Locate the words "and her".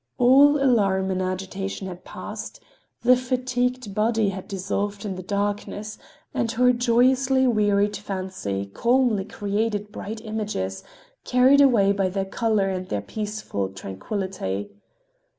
6.33-6.73